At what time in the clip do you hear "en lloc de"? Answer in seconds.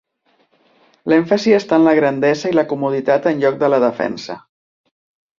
3.33-3.69